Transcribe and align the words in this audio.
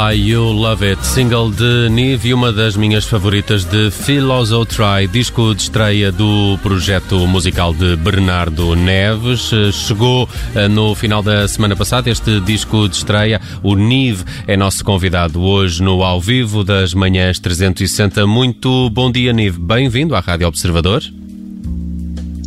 I 0.00 0.30
You 0.30 0.52
Love 0.52 0.88
It, 0.88 1.06
single 1.06 1.50
de 1.50 1.90
Nive 1.90 2.30
e 2.30 2.34
uma 2.34 2.50
das 2.50 2.74
minhas 2.74 3.04
favoritas 3.04 3.66
de 3.66 3.90
Philoso 3.90 4.64
Try, 4.64 5.06
disco 5.06 5.54
de 5.54 5.60
estreia 5.60 6.10
do 6.10 6.58
projeto 6.62 7.26
musical 7.26 7.74
de 7.74 7.96
Bernardo 7.96 8.74
Neves. 8.74 9.50
Chegou 9.74 10.26
eh, 10.54 10.68
no 10.68 10.94
final 10.94 11.22
da 11.22 11.46
semana 11.46 11.76
passada 11.76 12.08
este 12.08 12.40
disco 12.40 12.88
de 12.88 12.96
estreia. 12.96 13.42
O 13.62 13.74
Nive 13.74 14.24
é 14.46 14.56
nosso 14.56 14.82
convidado 14.82 15.42
hoje 15.42 15.82
no 15.82 16.02
Ao 16.02 16.18
Vivo 16.18 16.64
das 16.64 16.94
Manhãs 16.94 17.38
360. 17.38 18.26
Muito 18.26 18.88
bom 18.88 19.12
dia, 19.12 19.34
Nive. 19.34 19.58
Bem-vindo 19.58 20.14
à 20.16 20.20
Rádio 20.20 20.48
Observador. 20.48 21.02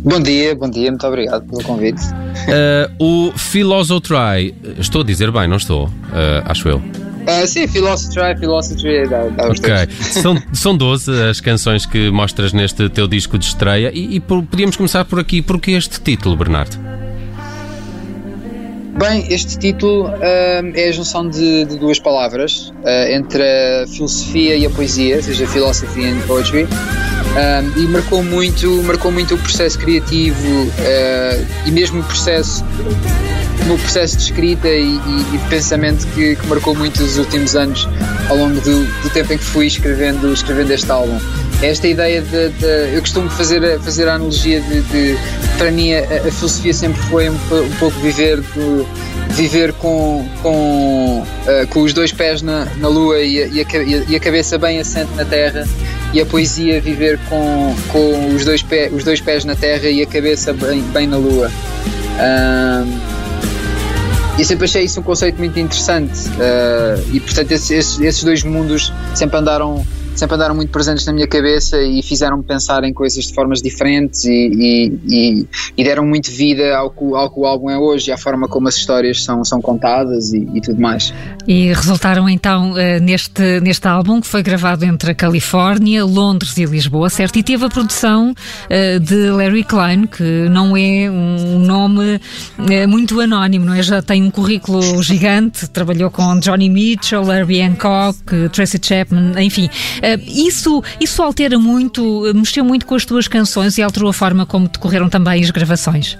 Bom 0.02 0.20
dia, 0.20 0.56
bom 0.56 0.68
dia, 0.68 0.90
muito 0.90 1.06
obrigado 1.06 1.46
pelo 1.48 1.62
convite. 1.62 2.02
Uh, 2.98 3.28
o 3.30 3.38
Philoso 3.38 4.00
Try, 4.00 4.52
estou 4.76 5.02
a 5.02 5.04
dizer 5.04 5.30
bem, 5.30 5.46
não 5.46 5.56
estou? 5.56 5.86
Uh, 5.86 6.42
acho 6.46 6.68
eu. 6.68 7.03
Uh, 7.24 7.46
sim, 7.46 7.66
Philosophy, 7.66 8.38
Philosophy 8.38 9.08
dá, 9.08 9.24
dá 9.28 9.48
Ok. 9.48 9.70
São, 10.00 10.42
são 10.52 10.76
12 10.76 11.10
as 11.22 11.40
canções 11.40 11.86
que 11.86 12.10
mostras 12.10 12.52
neste 12.52 12.88
teu 12.90 13.08
disco 13.08 13.38
de 13.38 13.46
estreia 13.46 13.90
e, 13.94 14.16
e 14.16 14.20
por, 14.20 14.42
podíamos 14.42 14.76
começar 14.76 15.04
por 15.04 15.18
aqui. 15.18 15.40
Porquê 15.40 15.72
este 15.72 16.00
título, 16.00 16.36
Bernardo? 16.36 16.78
Bem, 18.98 19.26
este 19.28 19.58
título 19.58 20.06
uh, 20.06 20.12
é 20.74 20.88
a 20.88 20.92
junção 20.92 21.28
de, 21.28 21.64
de 21.64 21.78
duas 21.78 21.98
palavras 21.98 22.72
uh, 22.84 23.10
entre 23.10 23.42
a 23.42 23.86
filosofia 23.88 24.54
e 24.54 24.64
a 24.66 24.70
poesia, 24.70 25.16
ou 25.16 25.22
seja, 25.22 25.46
philosophy 25.48 26.06
and 26.06 26.20
poetry. 26.26 26.68
Um, 27.34 27.82
e 27.82 27.88
marcou 27.88 28.22
muito, 28.22 28.80
marcou 28.84 29.10
muito 29.10 29.34
o 29.34 29.38
processo 29.38 29.76
criativo 29.76 30.62
uh, 30.62 31.46
e 31.66 31.72
mesmo 31.72 32.00
o 32.00 32.04
processo 32.04 32.64
o 33.60 33.64
meu 33.66 33.78
processo 33.78 34.18
de 34.18 34.24
escrita 34.24 34.68
e, 34.68 34.94
e, 34.94 35.34
e 35.34 35.38
de 35.38 35.48
pensamento 35.48 36.06
que, 36.14 36.36
que, 36.36 36.46
marcou 36.46 36.74
muito 36.74 37.02
os 37.02 37.18
últimos 37.18 37.56
anos 37.56 37.88
ao 38.28 38.36
longo 38.36 38.60
do, 38.60 38.84
do, 39.02 39.10
tempo 39.10 39.32
em 39.32 39.38
que 39.38 39.44
fui 39.44 39.66
escrevendo, 39.66 40.32
escrevendo 40.32 40.70
este 40.70 40.90
álbum. 40.90 41.18
É 41.62 41.70
esta 41.70 41.88
ideia 41.88 42.20
de, 42.20 42.50
de 42.50 42.94
eu 42.94 43.00
costumo 43.00 43.28
fazer, 43.30 43.80
fazer 43.80 44.06
a 44.06 44.14
analogia 44.14 44.60
de, 44.60 44.82
de 44.82 45.18
para 45.56 45.70
mim 45.70 45.94
a, 45.94 46.00
a, 46.00 46.30
filosofia 46.30 46.74
sempre 46.74 47.00
foi 47.02 47.30
um, 47.30 47.34
um 47.34 47.70
pouco 47.78 47.98
viver 48.00 48.42
viver 49.30 49.72
com, 49.74 50.28
com, 50.42 51.22
uh, 51.22 51.66
com 51.70 51.80
os 51.82 51.92
dois 51.92 52.12
pés 52.12 52.42
na, 52.42 52.66
na 52.76 52.88
lua 52.88 53.20
e 53.20 53.42
a, 53.42 53.46
e 53.46 54.14
a, 54.14 54.20
cabeça 54.20 54.58
bem 54.58 54.78
assente 54.78 55.12
na 55.14 55.24
terra 55.24 55.66
e 56.14 56.20
a 56.20 56.26
poesia 56.26 56.80
viver 56.80 57.18
com, 57.28 57.74
com 57.88 58.34
os, 58.34 58.44
dois 58.44 58.62
pé, 58.62 58.88
os 58.92 59.02
dois 59.02 59.20
pés 59.20 59.44
na 59.44 59.56
terra 59.56 59.88
e 59.88 60.00
a 60.00 60.06
cabeça 60.06 60.52
bem, 60.52 60.80
bem 60.80 61.08
na 61.08 61.16
lua. 61.16 61.50
Um, 62.14 63.14
e 64.38 64.44
sempre 64.44 64.64
achei 64.64 64.84
isso 64.84 65.00
um 65.00 65.02
conceito 65.02 65.38
muito 65.38 65.58
interessante 65.58 66.28
uh, 66.28 67.04
e 67.12 67.18
portanto 67.18 67.50
esses, 67.50 68.00
esses, 68.00 68.22
dois 68.22 68.44
mundos 68.44 68.92
sempre 69.12 69.38
andaram 69.38 69.84
sempre 70.14 70.36
andaram 70.36 70.54
muito 70.54 70.70
presentes 70.70 71.04
na 71.06 71.12
minha 71.12 71.26
cabeça 71.26 71.80
e 71.82 72.02
fizeram-me 72.02 72.42
pensar 72.42 72.84
em 72.84 72.92
coisas 72.92 73.24
de 73.26 73.34
formas 73.34 73.60
diferentes 73.60 74.24
e, 74.24 74.92
e, 75.06 75.46
e, 75.76 75.84
deram 75.84 76.04
muito 76.04 76.30
vida 76.30 76.76
ao 76.76 76.90
que, 76.90 77.04
ao 77.04 77.30
que, 77.30 77.40
o 77.40 77.46
álbum 77.46 77.70
é 77.70 77.78
hoje 77.78 78.10
e 78.10 78.12
à 78.12 78.18
forma 78.18 78.48
como 78.48 78.68
as 78.68 78.76
histórias 78.76 79.22
são, 79.22 79.44
são 79.44 79.60
contadas 79.60 80.32
e, 80.32 80.48
e 80.54 80.60
tudo 80.60 80.80
mais. 80.80 81.12
E 81.46 81.72
resultaram 81.72 82.28
então 82.28 82.76
eh, 82.78 83.00
neste, 83.00 83.60
neste 83.60 83.86
álbum 83.86 84.20
que 84.20 84.26
foi 84.26 84.42
gravado 84.42 84.84
entre 84.84 85.10
a 85.10 85.14
Califórnia, 85.14 86.04
Londres 86.04 86.56
e 86.56 86.64
Lisboa, 86.64 87.10
certo? 87.10 87.38
E 87.38 87.42
teve 87.42 87.64
a 87.64 87.68
produção 87.68 88.32
uh, 88.32 89.00
de 89.00 89.30
Larry 89.30 89.64
Klein, 89.64 90.06
que 90.06 90.48
não 90.48 90.76
é 90.76 91.10
um 91.10 91.58
nome 91.58 92.16
uh, 92.16 92.88
muito 92.88 93.20
anónimo, 93.20 93.66
não 93.66 93.74
é? 93.74 93.82
Já 93.82 94.00
tem 94.00 94.22
um 94.22 94.30
currículo 94.30 95.02
gigante, 95.02 95.68
trabalhou 95.68 96.10
com 96.10 96.38
Johnny 96.38 96.70
Mitchell, 96.70 97.22
Larry 97.22 97.60
Hancock, 97.60 98.48
Tracy 98.52 98.78
Chapman, 98.82 99.32
enfim. 99.42 99.68
Uh, 100.04 100.20
isso, 100.26 100.82
isso 101.00 101.22
altera 101.22 101.58
muito, 101.58 102.30
mexeu 102.34 102.64
muito 102.64 102.84
com 102.84 102.94
as 102.94 103.04
tuas 103.06 103.26
canções 103.26 103.78
e 103.78 103.82
alterou 103.82 104.10
a 104.10 104.12
forma 104.12 104.44
como 104.44 104.68
decorreram 104.68 105.08
também 105.08 105.42
as 105.42 105.50
gravações? 105.50 106.18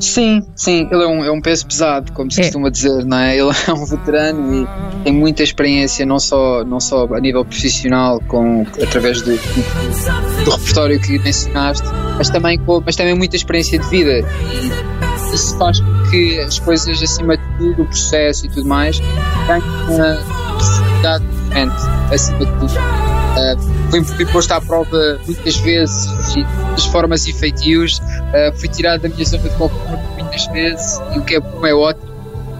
Sim, 0.00 0.42
sim, 0.54 0.88
ele 0.90 1.02
é 1.02 1.06
um, 1.06 1.24
é 1.24 1.30
um 1.30 1.40
peso 1.40 1.66
pesado, 1.66 2.12
como 2.12 2.30
se 2.30 2.40
é. 2.40 2.44
costuma 2.44 2.68
dizer, 2.68 3.04
não 3.04 3.18
é? 3.18 3.36
Ele 3.36 3.50
é 3.68 3.72
um 3.72 3.84
veterano 3.84 4.62
e 4.62 5.04
tem 5.04 5.12
muita 5.12 5.42
experiência, 5.42 6.04
não 6.04 6.18
só, 6.18 6.64
não 6.64 6.80
só 6.80 7.06
a 7.14 7.20
nível 7.20 7.44
profissional, 7.44 8.20
com, 8.28 8.66
através 8.82 9.22
do, 9.22 9.36
do 9.36 10.50
repertório 10.50 11.00
que 11.00 11.18
mencionaste, 11.18 11.86
mas 12.16 12.30
também, 12.30 12.58
com, 12.58 12.82
mas 12.84 12.96
também 12.96 13.14
muita 13.14 13.36
experiência 13.36 13.78
de 13.78 13.86
vida. 13.88 14.26
E 14.52 15.34
isso 15.34 15.56
faz 15.58 15.80
com 15.80 16.10
que 16.10 16.40
as 16.40 16.58
coisas, 16.58 17.02
acima 17.02 17.36
de 17.36 17.58
tudo, 17.58 17.82
o 17.82 17.86
processo 17.86 18.46
e 18.46 18.48
tudo 18.48 18.68
mais, 18.68 19.00
tenham 19.46 19.62
uma 19.88 20.93
diferente, 21.18 21.74
acima 22.12 22.38
de 22.38 22.52
tudo. 22.52 22.72
Uh, 22.74 23.90
fui, 23.90 24.04
fui 24.04 24.26
posto 24.26 24.52
à 24.52 24.60
prova 24.60 25.20
muitas 25.26 25.56
vezes 25.56 26.34
de 26.34 26.90
formas 26.90 27.26
e 27.26 27.32
feitios, 27.32 27.98
uh, 27.98 28.56
fui 28.58 28.68
tirado 28.68 29.02
da 29.02 29.08
minha 29.08 29.24
zona 29.24 29.42
de 29.42 29.50
conforto 29.50 30.02
muitas 30.18 30.46
vezes 30.46 31.00
e 31.14 31.18
o 31.18 31.22
que 31.22 31.36
é 31.36 31.40
bom 31.40 31.66
é 31.66 31.74
ótimo. 31.74 32.14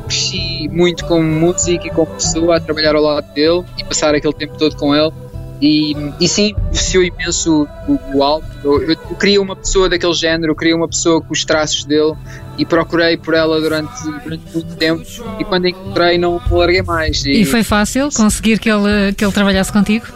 Cresci 0.07 0.69
muito 0.69 1.05
como 1.07 1.23
músico 1.23 1.87
e 1.87 1.91
como 1.91 2.07
pessoa 2.07 2.57
a 2.57 2.61
trabalhar 2.61 2.95
ao 2.95 3.03
lado 3.03 3.33
dele 3.33 3.65
e 3.79 3.85
passar 3.85 4.15
aquele 4.15 4.35
tempo 4.35 4.57
todo 4.59 4.77
com 4.77 4.95
ele. 4.95 5.13
E, 5.61 5.95
e 6.21 6.29
sim, 6.29 6.55
beneficiou 6.55 7.05
imenso 7.05 7.67
o, 7.89 7.99
o 8.19 8.23
álbum. 8.23 8.47
Eu, 8.63 8.83
eu, 8.83 8.91
eu, 8.91 9.17
queria 9.17 9.41
uma 9.41 9.57
pessoa 9.57 9.89
daquele 9.89 10.13
género, 10.13 10.53
eu 10.53 10.57
queria 10.57 10.77
uma 10.77 10.89
pessoa 10.89 11.23
com 11.23 11.33
os 11.33 11.45
traços 11.45 11.85
dele 11.85 12.15
e 12.57 12.65
procurei 12.65 13.17
por 13.17 13.35
ela 13.35 13.61
durante, 13.61 13.93
durante 14.23 14.45
muito 14.53 14.77
tempo. 14.77 15.03
E 15.39 15.45
quando 15.45 15.69
encontrei, 15.69 16.19
não 16.19 16.41
larguei 16.51 16.83
mais. 16.83 17.25
E, 17.25 17.43
e 17.43 17.45
foi 17.45 17.63
fácil 17.63 18.09
conseguir 18.15 18.59
que 18.59 18.71
ele, 18.71 19.13
que 19.17 19.25
ele 19.25 19.33
trabalhasse 19.33 19.73
contigo? 19.73 20.07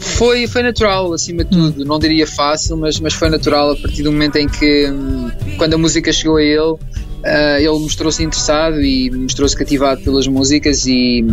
Foi, 0.00 0.46
foi 0.46 0.62
natural, 0.62 1.12
acima 1.12 1.44
de 1.44 1.50
tudo. 1.50 1.84
Não 1.84 1.98
diria 1.98 2.26
fácil, 2.26 2.76
mas, 2.76 2.98
mas 2.98 3.14
foi 3.14 3.28
natural 3.28 3.72
a 3.72 3.76
partir 3.76 4.02
do 4.02 4.10
momento 4.10 4.36
em 4.36 4.48
que, 4.48 4.90
hum, 4.90 5.30
quando 5.56 5.74
a 5.74 5.78
música 5.78 6.12
chegou 6.12 6.36
a 6.36 6.42
ele, 6.42 6.76
Uh, 7.18 7.58
ele 7.58 7.80
mostrou-se 7.80 8.22
interessado 8.22 8.80
e 8.80 9.10
mostrou-se 9.10 9.54
cativado 9.56 10.00
pelas 10.02 10.28
músicas 10.28 10.86
e, 10.86 11.24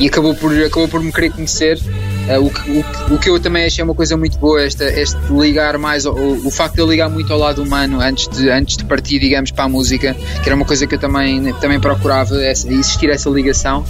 e 0.00 0.08
acabou, 0.08 0.34
por, 0.34 0.52
acabou 0.52 0.88
por 0.88 1.00
me 1.00 1.12
querer 1.12 1.30
conhecer. 1.30 1.78
Uh, 2.28 2.40
o, 2.40 2.46
o, 2.46 3.14
o, 3.14 3.18
que, 3.18 3.28
eu 3.28 3.40
também 3.40 3.64
achei 3.64 3.82
uma 3.82 3.94
coisa 3.94 4.16
muito 4.16 4.38
boa, 4.38 4.62
esta, 4.62 4.84
este 4.84 5.18
ligar 5.32 5.76
mais, 5.76 6.06
o, 6.06 6.12
o 6.12 6.50
facto 6.50 6.74
de 6.74 6.80
eu 6.80 6.86
ligar 6.86 7.08
muito 7.08 7.32
ao 7.32 7.38
lado 7.38 7.62
humano 7.62 8.00
antes 8.00 8.28
de, 8.28 8.48
antes 8.48 8.76
de 8.76 8.84
partir, 8.84 9.18
digamos, 9.18 9.50
para 9.50 9.64
a 9.64 9.68
música, 9.68 10.14
que 10.14 10.48
era 10.48 10.54
uma 10.54 10.64
coisa 10.64 10.86
que 10.86 10.94
eu 10.94 10.98
também, 10.98 11.52
também 11.54 11.80
procurava, 11.80 12.40
essa, 12.42 12.72
existir 12.72 13.10
essa 13.10 13.28
ligação. 13.28 13.84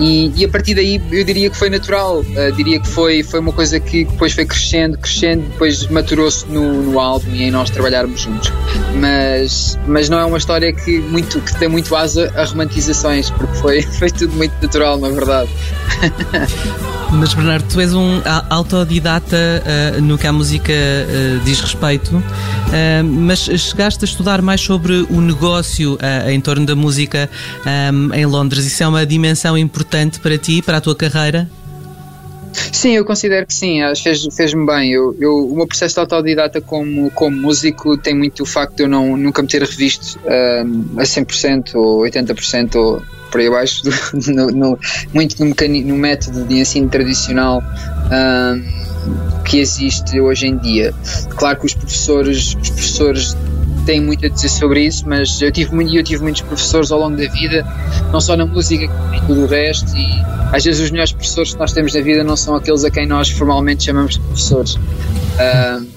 E, 0.00 0.32
e, 0.36 0.44
a 0.44 0.48
partir 0.48 0.74
daí 0.74 1.00
eu 1.10 1.24
diria 1.24 1.50
que 1.50 1.56
foi 1.56 1.70
natural, 1.70 2.20
uh, 2.20 2.52
diria 2.56 2.80
que 2.80 2.88
foi, 2.88 3.22
foi 3.22 3.40
uma 3.40 3.52
coisa 3.52 3.78
que 3.78 4.04
depois 4.04 4.32
foi 4.32 4.44
crescendo, 4.44 4.98
crescendo, 4.98 5.42
depois 5.42 5.86
maturou-se 5.88 6.46
no, 6.46 6.82
no 6.82 6.98
álbum 6.98 7.30
e 7.32 7.44
em 7.44 7.50
nós 7.50 7.70
trabalharmos 7.70 8.20
juntos. 8.20 8.52
Mas, 8.94 9.78
mas 9.86 10.08
não 10.08 10.18
é 10.18 10.24
uma 10.24 10.38
história 10.38 10.72
que, 10.72 10.98
muito, 10.98 11.40
que 11.40 11.56
tem 11.58 11.68
muito 11.68 11.94
asa 11.94 12.32
a 12.36 12.44
romantizações, 12.44 13.30
porque 13.30 13.54
foi, 13.56 13.82
foi 13.98 14.10
tudo 14.10 14.34
muito 14.34 14.52
natural, 14.60 14.98
na 14.98 15.08
verdade. 15.08 15.50
Mas 17.12 17.32
Bernardo, 17.32 17.66
tu 17.68 17.80
és 17.80 17.94
um 17.94 18.20
autodidata 18.50 19.36
uh, 19.96 20.00
no 20.02 20.18
que 20.18 20.26
a 20.26 20.32
música 20.32 20.72
uh, 20.72 21.40
diz 21.44 21.60
respeito, 21.60 22.14
uh, 22.16 22.22
mas 23.04 23.38
chegaste 23.40 24.04
a 24.04 24.06
estudar 24.06 24.42
mais 24.42 24.60
sobre 24.60 25.06
o 25.10 25.20
negócio 25.20 25.98
em 26.30 26.40
torno 26.40 26.66
da 26.66 26.76
música 26.76 27.28
um, 27.92 28.14
em 28.14 28.26
Londres. 28.26 28.66
Isso 28.66 28.82
é 28.82 28.88
uma 28.88 29.06
dimensão 29.06 29.56
importante 29.56 30.20
para 30.20 30.36
ti, 30.36 30.60
para 30.60 30.76
a 30.76 30.80
tua 30.80 30.94
carreira? 30.94 31.48
Sim, 32.72 32.92
eu 32.92 33.04
considero 33.04 33.46
que 33.46 33.54
sim, 33.54 33.80
fez-me 34.02 34.32
fez 34.32 34.52
bem. 34.54 34.90
Eu, 34.90 35.16
eu, 35.18 35.46
o 35.46 35.56
meu 35.56 35.66
processo 35.66 35.94
de 35.94 36.00
autodidata 36.00 36.60
como, 36.60 37.10
como 37.12 37.36
músico 37.36 37.96
tem 37.96 38.14
muito 38.14 38.42
o 38.42 38.46
facto 38.46 38.76
de 38.76 38.82
eu 38.82 38.88
não, 38.88 39.16
nunca 39.16 39.42
me 39.42 39.48
ter 39.48 39.62
revisto 39.62 40.18
a 40.96 41.02
100% 41.02 41.74
ou 41.74 42.02
80% 42.02 42.74
ou 42.76 43.02
por 43.30 43.40
aí 43.40 43.46
abaixo, 43.46 43.82
do, 43.84 43.92
no, 44.32 44.50
no, 44.50 44.78
muito 45.12 45.44
no, 45.44 45.54
no, 45.84 45.96
método 45.96 46.44
de 46.44 46.60
ensino 46.60 46.88
tradicional 46.88 47.62
um, 48.12 49.42
que 49.44 49.58
existe 49.58 50.20
hoje 50.20 50.46
em 50.46 50.56
dia. 50.58 50.94
Claro 51.30 51.60
que 51.60 51.66
os 51.66 51.74
professores, 51.74 52.54
os 52.60 52.70
professores 52.70 53.36
têm 53.86 54.02
muito 54.02 54.26
a 54.26 54.28
dizer 54.28 54.50
sobre 54.50 54.84
isso, 54.84 55.08
mas 55.08 55.40
eu 55.40 55.50
tive, 55.50 55.74
muito, 55.74 55.94
eu 55.94 56.04
tive 56.04 56.22
muitos 56.22 56.42
professores 56.42 56.92
ao 56.92 57.00
longo 57.00 57.16
da 57.16 57.26
vida, 57.28 57.66
não 58.12 58.20
só 58.20 58.36
na 58.36 58.44
música, 58.44 58.86
como 58.86 59.14
em 59.14 59.20
tudo 59.22 59.44
o 59.44 59.46
resto, 59.46 59.96
e 59.96 60.06
às 60.52 60.62
vezes 60.62 60.80
os 60.82 60.90
melhores 60.90 61.12
professores 61.12 61.54
que 61.54 61.58
nós 61.58 61.72
temos 61.72 61.94
na 61.94 62.00
vida 62.02 62.22
não 62.22 62.36
são 62.36 62.54
aqueles 62.54 62.84
a 62.84 62.90
quem 62.90 63.06
nós 63.06 63.30
formalmente 63.30 63.84
chamamos 63.84 64.14
de 64.14 64.20
professores. 64.20 64.76
Um, 64.76 65.87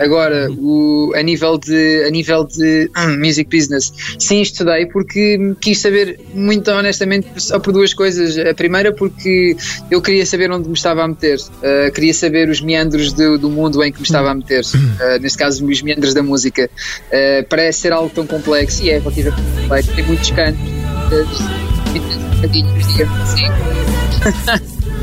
Agora, 0.00 0.50
o, 0.50 1.12
a 1.14 1.22
nível 1.22 1.58
de, 1.58 2.04
a 2.06 2.10
nível 2.10 2.44
de 2.44 2.90
um, 2.96 3.18
music 3.18 3.54
business, 3.54 3.92
sim, 4.18 4.40
estudei 4.40 4.86
porque 4.86 5.54
quis 5.60 5.78
saber, 5.78 6.18
muito 6.34 6.70
honestamente, 6.70 7.28
só 7.36 7.58
por 7.58 7.72
duas 7.72 7.94
coisas. 7.94 8.38
A 8.38 8.54
primeira, 8.54 8.92
porque 8.92 9.56
eu 9.90 10.00
queria 10.00 10.24
saber 10.24 10.50
onde 10.50 10.68
me 10.68 10.74
estava 10.74 11.02
a 11.02 11.08
meter, 11.08 11.38
uh, 11.38 11.92
queria 11.92 12.14
saber 12.14 12.48
os 12.48 12.60
meandros 12.60 13.12
do, 13.12 13.38
do, 13.38 13.50
mundo 13.50 13.82
em 13.84 13.92
que 13.92 13.98
me 13.98 14.06
estava 14.06 14.30
a 14.30 14.34
meter, 14.34 14.64
uh, 14.64 15.20
neste 15.20 15.38
caso, 15.38 15.64
os 15.66 15.82
meandros 15.82 16.14
da 16.14 16.22
música. 16.22 16.70
Uh, 17.08 17.46
parece 17.48 17.80
ser 17.80 17.92
algo 17.92 18.10
tão 18.10 18.26
complexo 18.26 18.82
e 18.82 18.90
é 18.90 18.98
relativamente 18.98 19.42
complexo, 19.60 19.92
tem 19.94 20.04
muitos 20.04 20.30
cantos 20.30 20.60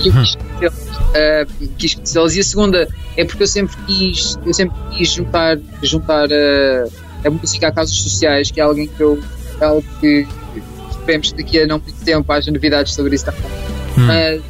digamos 0.02 0.30
assim. 0.60 0.87
Uh, 1.10 1.68
quis 1.78 1.96
conhecê-los. 1.96 2.36
E 2.36 2.40
a 2.40 2.44
segunda 2.44 2.88
é 3.16 3.26
porque 3.26 3.44
eu 3.44 3.48
sempre 3.48 3.76
quis, 3.86 4.38
eu 4.46 4.54
sempre 4.54 4.76
quis 4.92 5.10
juntar, 5.10 5.58
juntar 5.82 6.28
uh, 6.28 6.92
a 7.26 7.30
música 7.30 7.68
a 7.68 7.72
casos 7.72 8.02
sociais, 8.02 8.52
que 8.52 8.60
é 8.60 8.64
alguém 8.64 8.88
que 8.88 9.02
eu, 9.02 9.22
é 9.60 9.66
algo 9.66 9.84
que 10.00 10.28
esperemos 10.92 11.32
que 11.32 11.44
daqui 11.44 11.62
a 11.62 11.68
não 11.68 11.80
muito 11.80 12.04
tempo 12.04 12.32
haja 12.32 12.52
novidades 12.52 12.94
sobre 12.94 13.16
isso 13.16 13.26
também. 13.26 13.42
Hum. 13.98 14.06
Mas 14.06 14.42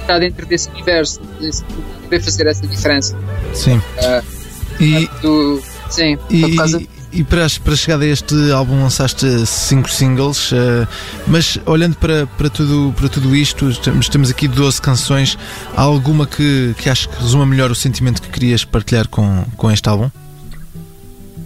está 0.00 0.18
dentro 0.18 0.44
desse 0.46 0.68
universo, 0.70 1.20
desse, 1.40 1.64
poder 2.02 2.20
fazer 2.20 2.46
essa 2.46 2.66
diferença. 2.66 3.16
Sim. 3.54 3.76
Uh, 3.76 4.42
e, 4.80 5.06
portanto, 5.06 5.62
sim, 5.90 6.18
e, 6.28 6.40
por 6.40 6.56
causa 6.56 6.82
e 7.12 7.22
para, 7.22 7.46
para 7.62 7.76
chegar 7.76 8.00
a 8.00 8.06
este 8.06 8.34
álbum 8.52 8.82
lançaste 8.82 9.26
cinco 9.46 9.90
singles, 9.90 10.50
uh, 10.52 10.88
mas 11.26 11.58
olhando 11.66 11.96
para, 11.96 12.26
para, 12.26 12.48
tudo, 12.48 12.94
para 12.96 13.08
tudo 13.08 13.36
isto, 13.36 13.72
temos, 13.80 14.08
temos 14.08 14.30
aqui 14.30 14.48
12 14.48 14.80
canções. 14.80 15.36
Há 15.76 15.82
alguma 15.82 16.26
que, 16.26 16.74
que 16.78 16.88
acho 16.88 17.08
que 17.08 17.16
resuma 17.16 17.44
melhor 17.44 17.70
o 17.70 17.74
sentimento 17.74 18.22
que 18.22 18.28
querias 18.28 18.64
partilhar 18.64 19.08
com, 19.08 19.44
com 19.56 19.70
este 19.70 19.88
álbum? 19.88 20.10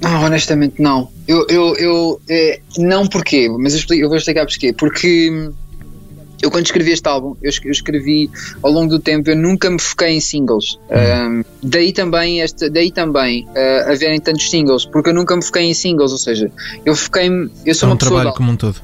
Não, 0.00 0.24
honestamente 0.24 0.80
não. 0.80 1.10
Eu, 1.26 1.46
eu, 1.48 1.76
eu 1.76 2.20
é, 2.28 2.60
não 2.78 3.06
porquê, 3.06 3.48
mas 3.58 3.72
eu, 3.72 3.80
explico, 3.80 4.04
eu 4.04 4.08
vou 4.08 4.18
explicar 4.18 4.46
porquê. 4.46 4.72
Porque 4.72 5.50
eu 6.42 6.50
quando 6.50 6.66
escrevi 6.66 6.92
este 6.92 7.08
álbum, 7.08 7.36
eu 7.42 7.50
escrevi 7.70 8.30
ao 8.62 8.70
longo 8.70 8.90
do 8.90 8.98
tempo, 8.98 9.30
eu 9.30 9.36
nunca 9.36 9.70
me 9.70 9.80
foquei 9.80 10.10
em 10.10 10.20
singles. 10.20 10.78
Um, 10.90 11.42
daí 11.62 11.92
também, 11.92 12.40
este, 12.40 12.68
daí 12.68 12.90
também 12.90 13.46
uh, 13.46 13.90
haverem 13.90 14.20
tantos 14.20 14.50
singles, 14.50 14.84
porque 14.84 15.10
eu 15.10 15.14
nunca 15.14 15.36
me 15.36 15.42
foquei 15.42 15.64
em 15.64 15.74
singles, 15.74 16.12
ou 16.12 16.18
seja, 16.18 16.50
eu 16.84 16.94
foquei 16.94 17.28
eu 17.64 17.74
sou 17.74 17.88
é 17.88 17.90
um 17.90 17.92
uma 17.92 17.98
trabalho 17.98 18.32
como 18.32 18.52
um 18.52 18.56
todo. 18.56 18.80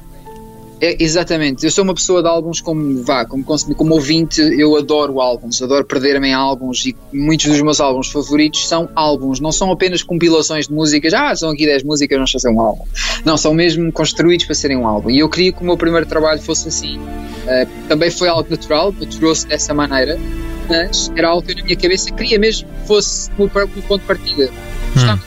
É, 0.83 0.97
exatamente, 0.99 1.63
eu 1.63 1.71
sou 1.71 1.85
uma 1.85 1.93
pessoa 1.93 2.21
de 2.21 2.27
álbuns 2.27 2.59
como 2.59 3.01
vá, 3.03 3.23
como, 3.23 3.41
como 3.45 3.93
ouvinte, 3.93 4.41
eu 4.41 4.75
adoro 4.75 5.21
álbuns, 5.21 5.61
adoro 5.61 5.85
perder-me 5.85 6.27
em 6.27 6.33
álbuns 6.33 6.85
e 6.85 6.93
muitos 7.13 7.47
dos 7.47 7.61
meus 7.61 7.79
álbuns 7.79 8.11
favoritos 8.11 8.67
são 8.67 8.89
álbuns, 8.93 9.39
não 9.39 9.53
são 9.53 9.71
apenas 9.71 10.03
compilações 10.03 10.67
de 10.67 10.73
músicas, 10.73 11.13
ah, 11.13 11.33
são 11.37 11.51
aqui 11.51 11.65
10 11.65 11.83
músicas, 11.83 12.17
vamos 12.17 12.31
fazer 12.33 12.49
um 12.49 12.59
álbum. 12.59 12.83
Não, 13.23 13.37
são 13.37 13.53
mesmo 13.53 13.93
construídos 13.93 14.45
para 14.45 14.55
serem 14.55 14.75
um 14.75 14.85
álbum. 14.85 15.09
E 15.09 15.19
eu 15.19 15.29
queria 15.29 15.53
que 15.53 15.61
o 15.61 15.65
meu 15.65 15.77
primeiro 15.77 16.05
trabalho 16.05 16.41
fosse 16.41 16.67
assim. 16.67 16.97
Uh, 16.97 17.87
também 17.87 18.11
foi 18.11 18.27
algo 18.27 18.49
natural, 18.49 18.93
eu 18.99 19.07
trouxe 19.07 19.47
dessa 19.47 19.73
maneira, 19.73 20.19
mas 20.67 21.09
era 21.15 21.29
algo 21.29 21.43
que 21.43 21.53
eu 21.53 21.55
na 21.55 21.63
minha 21.63 21.77
cabeça 21.77 22.11
queria 22.11 22.37
mesmo 22.37 22.67
que 22.67 22.87
fosse 22.87 23.31
o, 23.37 23.47
ponto 23.47 23.99
de 23.99 24.05
partida. 24.05 24.49
Hum. 24.97 25.17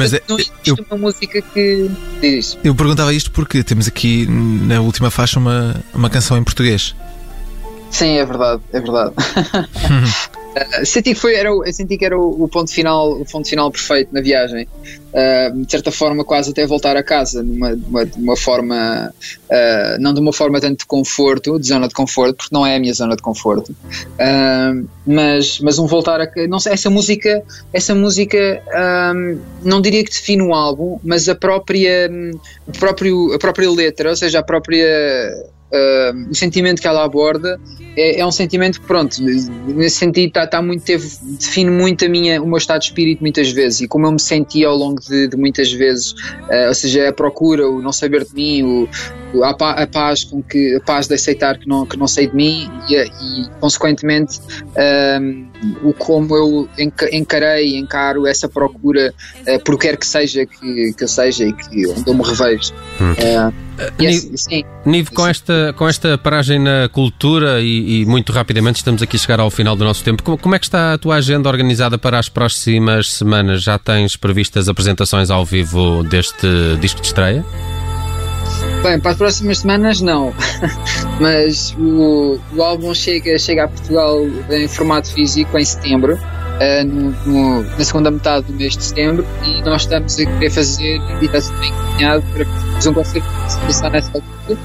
Mas 0.00 0.14
é, 0.14 0.22
não 0.26 0.36
existe 0.36 0.52
eu, 0.64 0.76
uma 0.90 0.98
música 0.98 1.42
que 1.42 1.90
diz. 2.22 2.58
Eu 2.64 2.74
perguntava 2.74 3.12
isto 3.12 3.30
porque 3.30 3.62
temos 3.62 3.86
aqui 3.86 4.26
na 4.26 4.80
última 4.80 5.10
faixa 5.10 5.38
uma, 5.38 5.76
uma 5.92 6.08
canção 6.08 6.38
em 6.38 6.42
português. 6.42 6.96
Sim, 7.90 8.16
é 8.16 8.24
verdade, 8.24 8.62
é 8.72 8.80
verdade. 8.80 9.14
Uh, 10.50 10.84
senti 10.84 11.14
que 11.14 11.20
foi, 11.20 11.34
era, 11.34 11.48
eu 11.48 11.72
senti 11.72 11.96
que 11.96 12.04
era 12.04 12.18
o, 12.18 12.44
o, 12.44 12.48
ponto 12.48 12.72
final, 12.72 13.12
o 13.12 13.24
ponto 13.24 13.48
final 13.48 13.70
perfeito 13.70 14.12
na 14.12 14.20
viagem. 14.20 14.66
Uh, 15.12 15.64
de 15.64 15.70
certa 15.70 15.92
forma, 15.92 16.24
quase 16.24 16.50
até 16.50 16.66
voltar 16.66 16.96
a 16.96 17.02
casa, 17.02 17.42
numa, 17.42 17.70
numa, 17.70 18.08
uma 18.16 18.36
forma, 18.36 19.12
uh, 19.48 20.00
não 20.00 20.12
de 20.12 20.20
uma 20.20 20.32
forma 20.32 20.60
tanto 20.60 20.80
de 20.80 20.86
conforto, 20.86 21.58
de 21.58 21.68
zona 21.68 21.86
de 21.86 21.94
conforto, 21.94 22.36
porque 22.36 22.54
não 22.54 22.66
é 22.66 22.76
a 22.76 22.80
minha 22.80 22.94
zona 22.94 23.14
de 23.14 23.22
conforto, 23.22 23.74
mas, 25.06 25.60
mas 25.60 25.78
um 25.78 25.86
voltar 25.86 26.20
a, 26.20 26.28
não 26.48 26.60
sei, 26.60 26.72
essa 26.72 26.90
música, 26.90 27.42
essa 27.72 27.94
música, 27.94 28.62
não 29.64 29.80
diria 29.80 30.04
que 30.04 30.10
define 30.10 30.42
o 30.42 30.54
álbum, 30.54 30.98
mas 31.02 31.28
a 31.28 31.34
própria, 31.34 32.08
o 32.66 32.72
próprio, 32.72 33.34
a 33.34 33.38
própria 33.38 33.70
letra, 33.70 34.10
ou 34.10 34.16
seja, 34.16 34.38
a 34.38 34.42
própria 34.42 34.86
uh, 35.72 36.30
o 36.30 36.34
sentimento 36.34 36.80
que 36.80 36.86
ela 36.86 37.04
aborda 37.04 37.60
é, 37.96 38.20
é, 38.20 38.26
um 38.26 38.30
sentimento 38.30 38.80
que, 38.80 38.86
pronto, 38.86 39.20
nesse 39.22 39.96
sentido 39.96 40.28
está 40.28 40.46
tá 40.46 40.62
muito, 40.62 40.84
teve, 40.84 41.08
define 41.38 41.70
muito 41.70 42.04
a 42.04 42.08
minha, 42.08 42.40
o 42.40 42.46
meu 42.46 42.58
estado 42.58 42.80
de 42.80 42.86
espírito 42.86 43.20
muitas 43.20 43.50
vezes 43.50 43.80
e 43.80 43.88
como 43.88 44.06
eu 44.06 44.12
me 44.12 44.20
senti 44.20 44.64
ao 44.64 44.76
longo 44.76 45.00
de, 45.00 45.28
de 45.28 45.36
muitas 45.36 45.72
vezes, 45.72 46.12
uh, 46.12 46.68
ou 46.68 46.74
seja, 46.74 47.08
a 47.08 47.12
procura, 47.12 47.68
o 47.68 47.82
não 47.82 47.92
saber 47.92 48.24
de 48.24 48.34
mim, 48.34 48.62
o, 49.34 49.44
a, 49.44 49.50
a, 49.50 49.86
paz 49.86 50.24
com 50.24 50.42
que 50.42 50.76
a 50.76 50.80
paz 50.80 51.06
de 51.06 51.14
aceitar 51.14 51.58
que 51.58 51.68
não, 51.68 51.84
que 51.86 51.96
não 51.96 52.06
sei 52.06 52.28
de 52.28 52.34
mim 52.34 52.70
e, 52.88 52.96
e 52.96 53.48
consequentemente 53.60 54.40
o 55.82 55.92
como 55.92 56.34
eu 56.34 56.68
encarei 57.12 57.76
encaro 57.76 58.26
essa 58.26 58.48
procura 58.48 59.12
uh, 59.46 59.64
por 59.64 59.78
quer 59.78 59.96
que 59.96 60.06
seja 60.06 60.46
que, 60.46 60.92
que 60.96 61.04
eu 61.04 61.08
seja 61.08 61.44
e 61.44 61.52
que 61.52 61.86
onde 61.86 62.08
eu 62.08 62.14
me 62.14 62.22
revejo 62.22 62.72
hum. 63.00 63.12
uh, 63.12 63.70
Nive, 63.98 64.36
sim, 64.36 64.64
Nive 64.84 65.10
com, 65.10 65.26
esta, 65.26 65.74
com 65.76 65.88
esta 65.88 66.18
paragem 66.18 66.58
na 66.58 66.88
cultura 66.90 67.60
e, 67.60 68.02
e, 68.02 68.06
muito 68.06 68.32
rapidamente 68.32 68.76
estamos 68.76 69.02
aqui 69.02 69.16
a 69.16 69.18
chegar 69.18 69.40
ao 69.40 69.50
final 69.50 69.74
do 69.74 69.84
nosso 69.84 70.04
tempo 70.04 70.22
como, 70.22 70.36
como 70.36 70.54
é 70.54 70.58
que 70.58 70.66
está 70.66 70.94
a 70.94 70.98
tua 70.98 71.16
agenda 71.16 71.48
organizada 71.48 71.96
para 71.96 72.18
as 72.18 72.28
próximas 72.28 73.10
semanas? 73.10 73.62
Já 73.62 73.78
tens 73.78 74.16
previstas 74.16 74.68
apresentações 74.68 75.30
ao 75.30 75.44
vivo 75.44 76.02
deste 76.04 76.46
disco 76.80 77.00
de 77.00 77.06
estreia? 77.06 77.44
Bem, 78.82 78.98
para 78.98 79.10
as 79.10 79.18
próximas 79.18 79.58
semanas 79.58 80.00
não, 80.00 80.32
mas 81.20 81.76
o, 81.78 82.40
o 82.56 82.62
álbum 82.62 82.94
chega, 82.94 83.38
chega 83.38 83.64
a 83.64 83.68
Portugal 83.68 84.20
em 84.48 84.66
formato 84.68 85.12
físico 85.12 85.58
em 85.58 85.64
setembro, 85.64 86.14
uh, 86.14 86.84
no, 86.86 87.10
no, 87.26 87.62
na 87.62 87.84
segunda 87.84 88.10
metade 88.10 88.46
do 88.46 88.54
mês 88.54 88.74
de 88.78 88.82
setembro, 88.82 89.26
e 89.44 89.60
nós 89.62 89.82
estamos 89.82 90.18
a 90.18 90.24
querer 90.24 90.50
fazer, 90.50 90.98
e 91.20 91.26
está 91.26 91.42
tudo 91.42 91.60
bem 91.60 91.68
encaminhado 91.68 92.24
para 92.32 92.46
fazer 92.46 92.88
um 92.88 92.94
concerto 92.94 93.28
de 93.28 93.90
nessa 93.90 94.12
altura. 94.14 94.58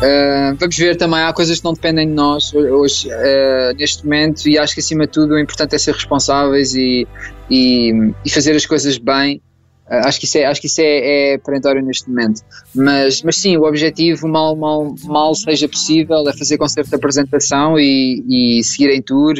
Uh, 0.00 0.56
vamos 0.58 0.76
ver 0.78 0.96
também, 0.96 1.20
há 1.20 1.32
coisas 1.34 1.58
que 1.58 1.64
não 1.64 1.74
dependem 1.74 2.08
de 2.08 2.14
nós 2.14 2.54
hoje, 2.54 3.08
uh, 3.08 3.76
neste 3.76 4.04
momento, 4.04 4.48
e 4.48 4.58
acho 4.58 4.72
que 4.72 4.80
acima 4.80 5.04
de 5.04 5.12
tudo 5.12 5.34
o 5.34 5.38
importante 5.38 5.74
é 5.74 5.78
ser 5.78 5.92
responsáveis 5.92 6.74
e, 6.74 7.06
e, 7.50 7.92
e 8.24 8.30
fazer 8.30 8.56
as 8.56 8.64
coisas 8.64 8.96
bem 8.96 9.42
acho 9.90 10.20
que 10.20 10.26
isso, 10.26 10.38
é, 10.38 10.44
acho 10.44 10.60
que 10.60 10.66
isso 10.68 10.80
é, 10.80 11.32
é 11.32 11.38
perentório 11.38 11.82
neste 11.82 12.08
momento. 12.08 12.42
Mas, 12.74 13.22
mas 13.22 13.36
sim, 13.36 13.56
o 13.56 13.64
objetivo, 13.64 14.28
mal, 14.28 14.54
mal, 14.54 14.94
mal 15.04 15.34
seja 15.34 15.68
possível, 15.68 16.28
é 16.28 16.32
fazer 16.32 16.58
concerto 16.58 16.90
de 16.90 16.96
apresentação 16.96 17.78
e, 17.78 18.24
e 18.28 18.64
seguir 18.64 18.90
em 18.90 19.02
tour 19.02 19.34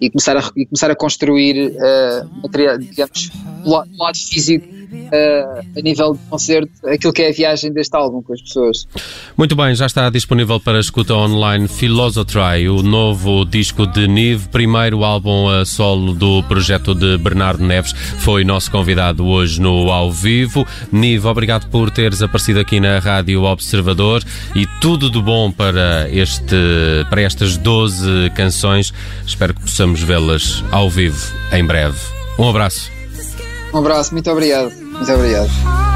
e 0.00 0.10
começar 0.10 0.36
a, 0.36 0.50
e 0.56 0.66
começar 0.66 0.90
a 0.90 0.94
construir 0.94 1.72
uh, 1.72 2.42
material, 2.42 2.78
digamos, 2.78 3.30
o 3.64 3.70
lado 3.70 4.18
físico 4.18 4.66
uh, 4.66 5.78
a 5.78 5.80
nível 5.82 6.12
de 6.12 6.18
concerto 6.28 6.70
aquilo 6.86 7.12
que 7.12 7.22
é 7.22 7.28
a 7.28 7.32
viagem 7.32 7.72
deste 7.72 7.96
álbum 7.96 8.22
com 8.22 8.32
as 8.32 8.40
pessoas. 8.40 8.86
Muito 9.36 9.56
bem, 9.56 9.74
já 9.74 9.86
está 9.86 10.08
disponível 10.10 10.60
para 10.60 10.78
escuta 10.78 11.14
online 11.14 11.68
Philosotry, 11.68 12.68
o 12.68 12.82
novo 12.82 13.44
disco 13.44 13.86
de 13.86 14.06
Nive, 14.06 14.48
primeiro 14.48 15.04
álbum 15.04 15.48
a 15.48 15.64
solo 15.64 16.14
do 16.14 16.42
projeto 16.44 16.94
de 16.94 17.18
Bernardo 17.18 17.64
Neves, 17.64 17.92
foi 18.18 18.44
nosso 18.44 18.70
convidado 18.70 19.26
hoje 19.26 19.60
no 19.60 19.85
Ao 19.90 20.10
Vivo. 20.10 20.66
Nive, 20.92 21.26
obrigado 21.26 21.68
por 21.68 21.90
teres 21.90 22.22
aparecido 22.22 22.60
aqui 22.60 22.80
na 22.80 22.98
Rádio 22.98 23.42
Observador 23.42 24.22
e 24.54 24.66
tudo 24.80 25.10
de 25.10 25.20
bom 25.20 25.50
para, 25.50 26.08
este, 26.10 26.56
para 27.10 27.22
estas 27.22 27.56
12 27.56 28.30
canções. 28.34 28.92
Espero 29.26 29.54
que 29.54 29.60
possamos 29.60 30.02
vê-las 30.02 30.64
ao 30.70 30.90
vivo 30.90 31.34
em 31.52 31.64
breve. 31.64 31.98
Um 32.38 32.48
abraço. 32.48 32.90
Um 33.72 33.78
abraço, 33.78 34.12
muito 34.12 34.30
obrigado. 34.30 34.72
Muito 34.72 35.12
obrigado. 35.12 35.95